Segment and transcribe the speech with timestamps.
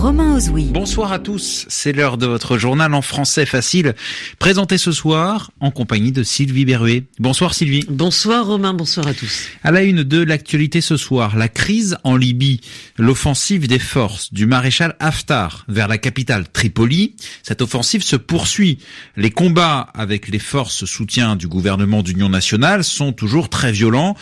[0.00, 0.64] Romain Ozoui.
[0.64, 3.94] Bonsoir à tous, c'est l'heure de votre journal en français facile,
[4.38, 7.04] présenté ce soir en compagnie de Sylvie Berruet.
[7.18, 7.84] Bonsoir Sylvie.
[7.86, 9.48] Bonsoir Romain, bonsoir à tous.
[9.62, 12.62] À la une de l'actualité ce soir, la crise en Libye,
[12.96, 17.14] l'offensive des forces du maréchal Haftar vers la capitale Tripoli.
[17.42, 18.78] Cette offensive se poursuit.
[19.18, 24.16] Les combats avec les forces soutien du gouvernement d'union nationale sont toujours très violents.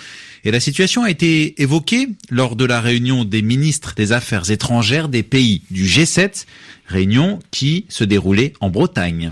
[0.44, 5.08] Et la situation a été évoquée lors de la réunion des ministres des Affaires étrangères
[5.08, 6.46] des pays du G7,
[6.86, 9.30] réunion qui se déroulait en Bretagne.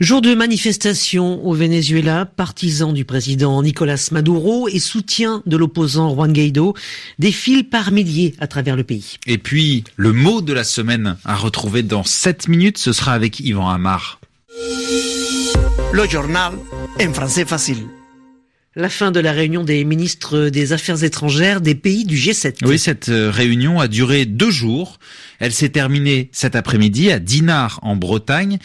[0.00, 6.32] Jour de manifestation au Venezuela, partisans du président Nicolas Maduro et soutien de l'opposant Juan
[6.32, 6.74] Guaido
[7.18, 9.16] défilent par milliers à travers le pays.
[9.26, 13.40] Et puis, le mot de la semaine à retrouver dans 7 minutes, ce sera avec
[13.40, 14.20] Yvan Amar.
[15.92, 16.52] Le journal
[17.00, 17.86] en français facile.
[18.76, 22.66] La fin de la réunion des ministres des Affaires étrangères des pays du G7.
[22.66, 24.98] Oui, cette euh, réunion a duré deux jours.
[25.38, 28.58] Elle s'est terminée cet après-midi à Dinard, en Bretagne.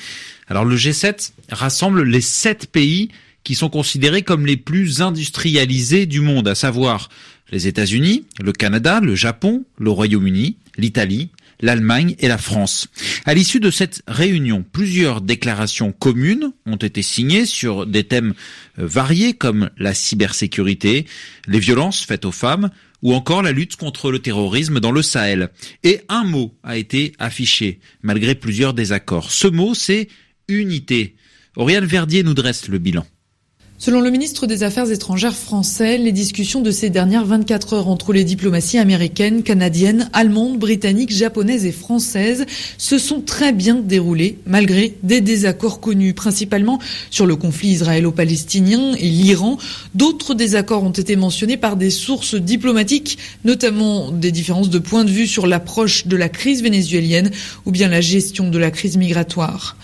[0.48, 3.10] Alors le G7 rassemble les sept pays
[3.44, 7.10] qui sont considérés comme les plus industrialisés du monde, à savoir
[7.52, 11.30] les États-Unis, le Canada, le Japon, le Royaume-Uni, l'Italie,
[11.62, 12.88] l'Allemagne et la France.
[13.26, 18.34] À l'issue de cette réunion, plusieurs déclarations communes ont été signées sur des thèmes
[18.80, 21.06] euh, variés comme la cybersécurité,
[21.48, 22.70] les violences faites aux femmes
[23.02, 25.50] ou encore la lutte contre le terrorisme dans le Sahel.
[25.84, 29.32] Et un mot a été affiché, malgré plusieurs désaccords.
[29.32, 30.08] Ce mot, c'est
[30.48, 31.16] unité.
[31.56, 33.06] Oriane Verdier nous dresse le bilan.
[33.86, 38.14] Selon le ministre des Affaires étrangères français, les discussions de ces dernières 24 heures entre
[38.14, 42.46] les diplomaties américaines, canadiennes, allemandes, britanniques, japonaises et françaises
[42.78, 46.80] se sont très bien déroulées, malgré des désaccords connus, principalement
[47.12, 49.58] sur le conflit israélo-palestinien et l'Iran.
[49.96, 55.12] D'autres désaccords ont été mentionnés par des sources diplomatiques, notamment des différences de point de
[55.12, 57.32] vue sur l'approche de la crise vénézuélienne
[57.66, 59.76] ou bien la gestion de la crise migratoire.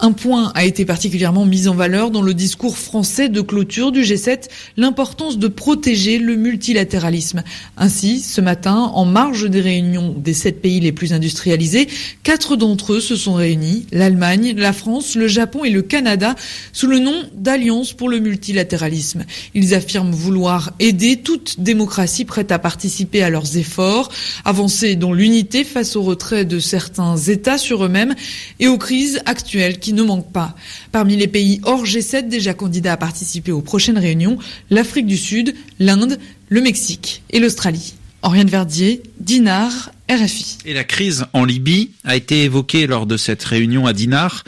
[0.00, 4.02] Un point a été particulièrement mis en valeur dans le discours français de clôture du
[4.02, 7.42] G7 l'importance de protéger le multilatéralisme.
[7.76, 11.88] Ainsi, ce matin, en marge des réunions des sept pays les plus industrialisés,
[12.22, 16.34] quatre d'entre eux se sont réunis, l'Allemagne, la France, le Japon et le Canada,
[16.72, 19.24] sous le nom d'Alliance pour le multilatéralisme.
[19.54, 24.10] Ils affirment vouloir aider toute démocratie prête à participer à leurs efforts,
[24.44, 28.14] avancer dans l'unité face au retrait de certains États sur eux-mêmes
[28.60, 30.54] et aux crises actuelles qui ne manquent pas.
[30.90, 33.21] Parmi les pays hors G7 déjà candidats à participer
[33.52, 34.38] aux prochaines réunions
[34.70, 36.18] l'Afrique du Sud, l'Inde,
[36.48, 37.94] le Mexique et l'Australie.
[38.22, 40.58] Oriane Verdier, Dinard, RFI.
[40.64, 44.44] Et la crise en Libye a été évoquée lors de cette réunion à Dinard.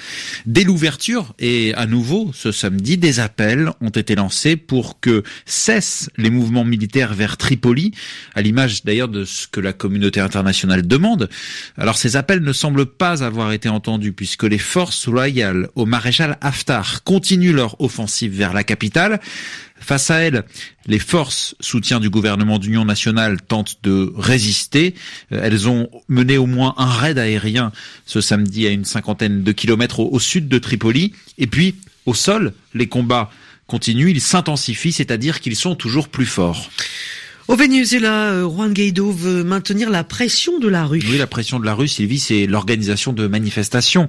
[0.46, 6.08] Dès l'ouverture et à nouveau ce samedi, des appels ont été lancés pour que cessent
[6.16, 7.92] les mouvements militaires vers Tripoli,
[8.36, 11.28] à l'image d'ailleurs de ce que la communauté internationale demande.
[11.76, 16.38] Alors ces appels ne semblent pas avoir été entendus puisque les forces loyales au maréchal
[16.40, 19.20] Haftar continuent leur offensive vers la capitale.
[19.84, 20.44] Face à elle,
[20.86, 24.94] les forces soutien du gouvernement d'union nationale tentent de résister.
[25.30, 27.70] Euh, elles ont mené au moins un raid aérien
[28.06, 31.12] ce samedi à une cinquantaine de kilomètres au, sud de Tripoli.
[31.36, 31.74] Et puis,
[32.06, 33.30] au sol, les combats
[33.66, 36.70] continuent, ils s'intensifient, c'est-à-dire qu'ils sont toujours plus forts.
[37.46, 41.02] Au Venezuela, euh, Juan Guaido veut maintenir la pression de la rue.
[41.10, 44.08] Oui, la pression de la rue, Sylvie, c'est l'organisation de manifestations.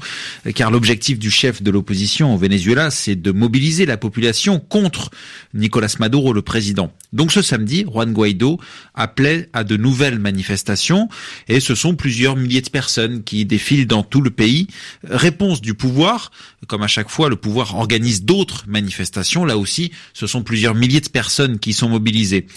[0.56, 5.10] Car l'objectif du chef de l'opposition au Venezuela, c'est de mobiliser la population contre
[5.54, 6.94] Nicolas Maduro, le président.
[7.16, 8.60] Donc ce samedi, Juan Guaido
[8.94, 11.08] appelait à de nouvelles manifestations
[11.48, 14.68] et ce sont plusieurs milliers de personnes qui défilent dans tout le pays.
[15.04, 16.32] Réponse du pouvoir,
[16.68, 19.46] comme à chaque fois, le pouvoir organise d'autres manifestations.
[19.46, 22.48] Là aussi, ce sont plusieurs milliers de personnes qui sont mobilisées.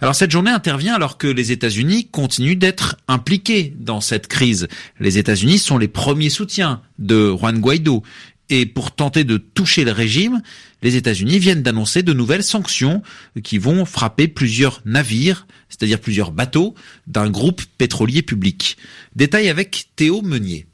[0.00, 4.66] Alors cette journée intervient alors que les États-Unis continuent d'être impliqués dans cette crise.
[4.98, 8.02] Les États-Unis sont les premiers soutiens de Juan Guaido.
[8.48, 10.40] Et pour tenter de toucher le régime,
[10.82, 13.02] les États-Unis viennent d'annoncer de nouvelles sanctions
[13.42, 16.74] qui vont frapper plusieurs navires, c'est-à-dire plusieurs bateaux
[17.06, 18.76] d'un groupe pétrolier public.
[19.14, 20.66] Détail avec Théo Meunier.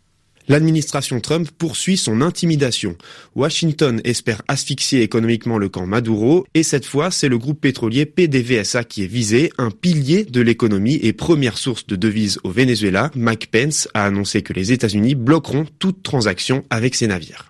[0.52, 2.94] L'administration Trump poursuit son intimidation.
[3.34, 8.84] Washington espère asphyxier économiquement le camp Maduro et cette fois c'est le groupe pétrolier PDVSA
[8.84, 13.10] qui est visé, un pilier de l'économie et première source de devises au Venezuela.
[13.14, 17.48] Mike Pence a annoncé que les États-Unis bloqueront toute transaction avec ces navires.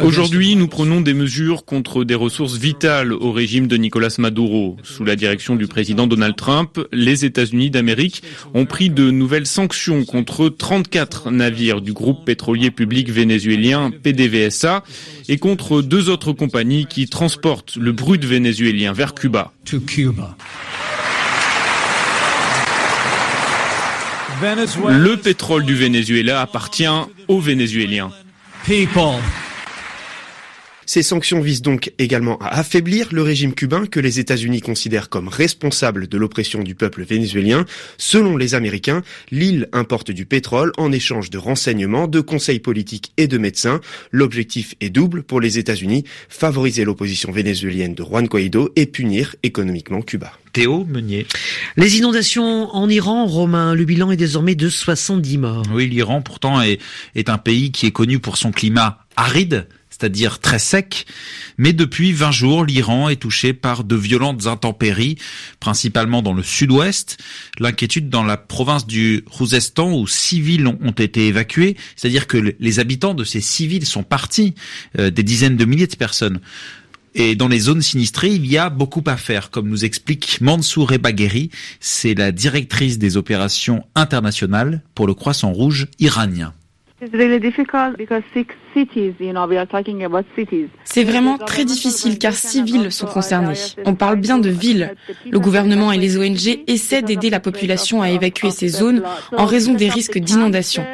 [0.00, 4.76] Aujourd'hui, nous prenons des mesures contre des ressources vitales au régime de Nicolas Maduro.
[4.84, 8.22] Sous la direction du président Donald Trump, les États-Unis d'Amérique
[8.54, 14.82] ont pris de nouvelles sanctions contre 30 34 navires du groupe pétrolier public vénézuélien PDVSA
[15.28, 19.52] et contre deux autres compagnies qui transportent le brut vénézuélien vers Cuba.
[24.42, 26.86] Le pétrole du Venezuela appartient
[27.28, 28.10] aux Vénézuéliens.
[30.86, 35.28] Ces sanctions visent donc également à affaiblir le régime cubain que les États-Unis considèrent comme
[35.28, 37.64] responsable de l'oppression du peuple vénézuélien.
[37.98, 43.26] Selon les Américains, l'île importe du pétrole en échange de renseignements, de conseils politiques et
[43.26, 43.80] de médecins.
[44.10, 50.02] L'objectif est double pour les États-Unis, favoriser l'opposition vénézuélienne de Juan Guaido et punir économiquement
[50.02, 50.32] Cuba.
[50.52, 51.26] Théo Meunier.
[51.76, 55.64] Les inondations en Iran, Romain, le bilan est désormais de 70 morts.
[55.72, 56.80] Oui, l'Iran pourtant est,
[57.16, 59.66] est un pays qui est connu pour son climat aride,
[60.04, 61.06] c'est-à-dire très sec.
[61.56, 65.16] Mais depuis 20 jours, l'Iran est touché par de violentes intempéries,
[65.60, 67.16] principalement dans le sud-ouest.
[67.58, 72.80] L'inquiétude dans la province du Khouzestan où six villes ont, été évacuées, c'est-à-dire que les
[72.80, 74.54] habitants de ces six villes sont partis,
[74.98, 76.40] euh, des dizaines de milliers de personnes.
[77.14, 80.92] Et dans les zones sinistrées, il y a beaucoup à faire, comme nous explique Mansour
[81.00, 81.50] Bagheri.
[81.80, 86.52] C'est la directrice des opérations internationales pour le Croissant Rouge iranien.
[90.84, 93.54] C'est vraiment très difficile car six villes sont concernées.
[93.84, 94.94] On parle bien de villes.
[95.30, 99.02] Le gouvernement et les ONG essaient d'aider la population à évacuer ces zones
[99.36, 100.84] en raison des risques d'inondation.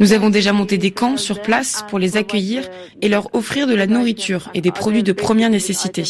[0.00, 2.62] Nous avons déjà monté des camps sur place pour les accueillir
[3.00, 6.04] et leur offrir de la nourriture et des produits de première nécessité.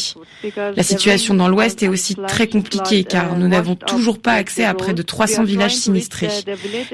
[0.75, 4.73] La situation dans l'Ouest est aussi très compliquée car nous n'avons toujours pas accès à
[4.73, 6.29] près de 300 villages sinistrés.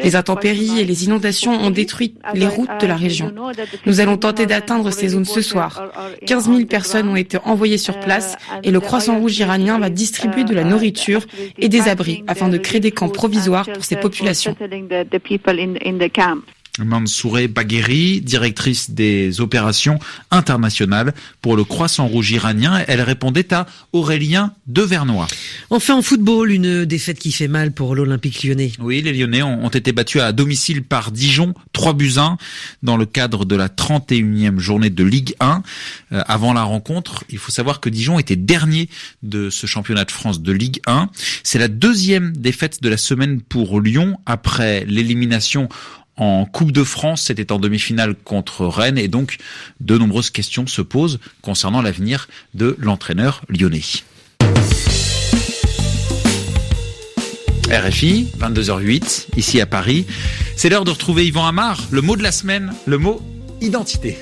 [0.02, 3.34] Les intempéries et les inondations ont détruit les routes de la région.
[3.86, 5.92] Nous allons tenter d'atteindre ces zones ce soir.
[6.26, 10.44] 15 000 personnes ont été envoyées sur place et le Croissant Rouge iranien va distribuer
[10.44, 11.26] de la nourriture
[11.58, 14.56] et des abris afin de créer des camps provisoires pour ces populations.
[16.80, 20.00] Mansouré Bagheri, directrice des opérations
[20.32, 22.84] internationales pour le Croissant Rouge iranien.
[22.88, 25.28] Elle répondait à Aurélien Devernois.
[25.70, 28.72] Enfin en football, une défaite qui fait mal pour l'Olympique lyonnais.
[28.80, 32.38] Oui, les Lyonnais ont, été battus à domicile par Dijon, 3 buts 1,
[32.84, 35.64] dans le cadre de la 31e journée de Ligue 1.
[36.12, 38.90] Euh, avant la rencontre, il faut savoir que Dijon était dernier
[39.24, 41.10] de ce championnat de France de Ligue 1.
[41.44, 45.70] C'est la deuxième défaite de la semaine pour Lyon après l'élimination
[46.18, 49.38] en Coupe de France, c'était en demi-finale contre Rennes et donc
[49.80, 53.82] de nombreuses questions se posent concernant l'avenir de l'entraîneur lyonnais.
[57.72, 60.06] RFI, 22h08, ici à Paris.
[60.56, 63.22] C'est l'heure de retrouver Yvan Amar, le mot de la semaine, le mot
[63.60, 64.18] identité.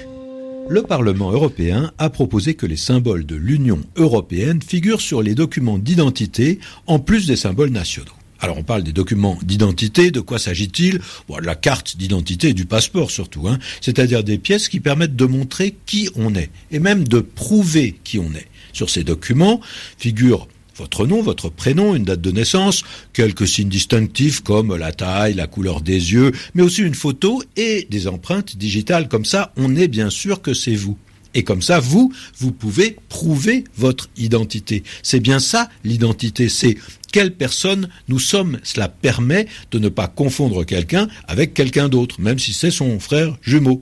[0.69, 5.77] Le Parlement européen a proposé que les symboles de l'Union européenne figurent sur les documents
[5.77, 8.13] d'identité en plus des symboles nationaux.
[8.43, 10.99] Alors on parle des documents d'identité, de quoi s'agit-il?
[11.29, 15.77] Bon, La carte d'identité du passeport surtout, hein, c'est-à-dire des pièces qui permettent de montrer
[15.85, 18.47] qui on est, et même de prouver qui on est.
[18.73, 19.61] Sur ces documents
[19.97, 25.35] figurent votre nom, votre prénom, une date de naissance, quelques signes distinctifs comme la taille,
[25.35, 29.07] la couleur des yeux, mais aussi une photo et des empreintes digitales.
[29.07, 30.97] Comme ça, on est bien sûr que c'est vous.
[31.33, 34.83] Et comme ça, vous, vous pouvez prouver votre identité.
[35.01, 36.49] C'est bien ça, l'identité.
[36.49, 36.77] C'est
[37.11, 38.59] quelle personne nous sommes.
[38.63, 43.37] Cela permet de ne pas confondre quelqu'un avec quelqu'un d'autre, même si c'est son frère
[43.41, 43.81] jumeau.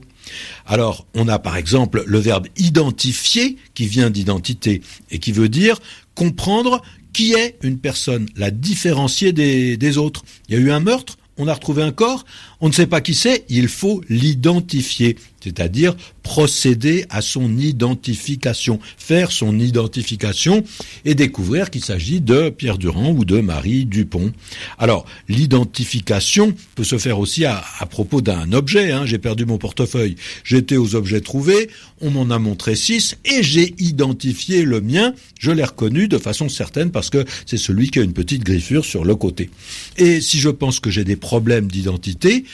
[0.66, 5.78] Alors, on a par exemple le verbe identifier qui vient d'identité et qui veut dire
[6.14, 10.24] comprendre qui est une personne, la différencier des, autres.
[10.48, 12.24] Il y a eu un meurtre, on a retrouvé un corps,
[12.60, 19.32] on ne sait pas qui c'est, il faut l'identifier, c'est-à-dire procéder à son identification, faire
[19.32, 20.64] son identification
[21.04, 24.32] et découvrir qu'il s'agit de Pierre Durand ou de Marie Dupont.
[24.78, 28.92] Alors, l'identification peut se faire aussi à, propos d'un objet.
[28.92, 29.04] Hein.
[29.04, 31.68] J'ai perdu mon portefeuille, j'étais aux objets trouvés,
[32.00, 36.48] on m'en a montré six et j'ai identifié le mien, je l'ai reconnu de façon
[36.48, 39.50] certaine parce que c'est celui qui a une petite griffure sur le côté.
[39.98, 42.44] Et si je pense que j'ai des problèmes d'identité,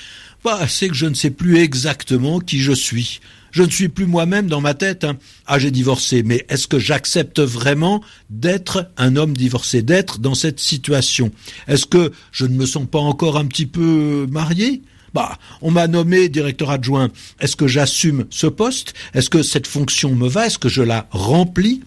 [0.68, 3.21] c'est que je ne sais plus exactement qui je suis.
[3.50, 5.04] Je ne suis plus moi-même dans ma tête.
[5.04, 5.18] Hein.
[5.47, 10.61] Ah, j'ai divorcé, mais est-ce que j'accepte vraiment d'être un homme divorcé, d'être dans cette
[10.61, 11.33] situation?
[11.66, 14.83] Est-ce que je ne me sens pas encore un petit peu marié?
[15.14, 17.09] Bah, on m'a nommé directeur adjoint.
[17.40, 18.95] Est-ce que j'assume ce poste?
[19.14, 20.47] Est-ce que cette fonction me va?
[20.47, 21.80] Est-ce que je la remplis?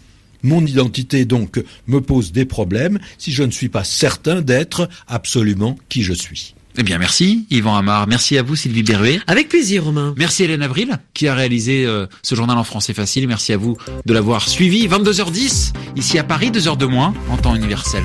[0.44, 5.78] Mon identité donc me pose des problèmes si je ne suis pas certain d'être absolument
[5.88, 6.56] qui je suis.
[6.78, 8.08] Eh bien, merci Yvan Amar.
[8.08, 9.20] Merci à vous Sylvie Berruet.
[9.28, 10.14] Avec plaisir Romain.
[10.18, 13.28] Merci Hélène Avril qui a réalisé euh, ce journal en français facile.
[13.28, 14.88] Merci à vous de l'avoir suivi.
[14.88, 18.04] 22h10 ici à Paris, 2 heures de moins en temps universel.